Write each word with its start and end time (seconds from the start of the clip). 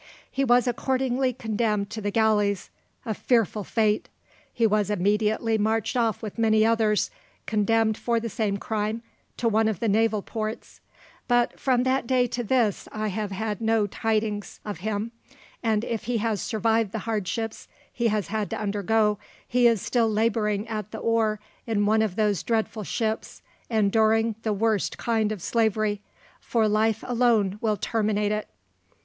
He 0.31 0.43
was 0.43 0.65
accordingly 0.65 1.31
condemned 1.31 1.91
to 1.91 2.01
the 2.01 2.09
galleys, 2.09 2.71
a 3.05 3.13
fearful 3.13 3.63
fate! 3.63 4.09
He 4.51 4.65
was 4.65 4.89
immediately 4.89 5.59
marched 5.59 5.95
off 5.95 6.23
with 6.23 6.39
many 6.39 6.65
others, 6.65 7.11
condemned 7.45 7.99
for 7.99 8.19
the 8.19 8.27
same 8.27 8.57
crime, 8.57 9.03
to 9.37 9.47
one 9.47 9.67
of 9.67 9.79
the 9.79 9.87
naval 9.87 10.23
ports; 10.23 10.81
but 11.27 11.59
from 11.59 11.83
that 11.83 12.07
day 12.07 12.25
to 12.25 12.43
this 12.43 12.87
I 12.91 13.09
have 13.09 13.29
had 13.29 13.61
no 13.61 13.85
tidings 13.85 14.59
of 14.65 14.79
him, 14.79 15.11
and 15.61 15.83
if 15.83 16.05
he 16.05 16.17
has 16.17 16.41
survived 16.41 16.93
the 16.93 17.05
hardships 17.05 17.67
he 17.93 18.07
has 18.07 18.29
had 18.29 18.49
to 18.49 18.59
undergo, 18.59 19.19
he 19.47 19.67
is 19.67 19.83
still 19.83 20.09
labouring 20.09 20.67
at 20.67 20.89
the 20.89 20.97
oar 20.97 21.39
in 21.67 21.85
one 21.85 22.01
of 22.01 22.15
those 22.15 22.41
dreadful 22.41 22.83
ships, 22.83 23.43
enduring 23.69 24.33
the 24.41 24.51
worst 24.51 24.97
kind 24.97 25.31
of 25.31 25.43
slavery, 25.43 26.01
for 26.39 26.67
life 26.67 27.03
alone 27.07 27.59
will 27.61 27.77
terminate 27.77 28.31
it. 28.31 28.47